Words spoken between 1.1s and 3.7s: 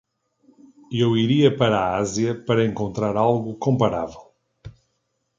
iria para a Ásia para encontrar algo